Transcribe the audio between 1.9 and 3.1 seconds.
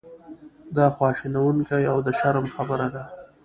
او د شرم خبره ده.